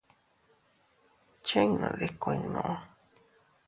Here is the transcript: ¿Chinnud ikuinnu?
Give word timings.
¿Chinnud 1.45 1.99
ikuinnu? 2.07 2.65